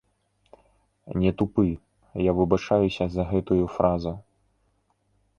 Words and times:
Не 1.23 1.31
тупы, 1.41 1.65
я 2.29 2.33
выбачаюся 2.39 3.05
за 3.17 3.23
гэтую 3.33 3.65
фразу. 3.75 4.13